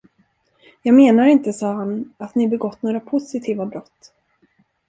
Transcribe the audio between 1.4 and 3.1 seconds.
sade han, att ni begått några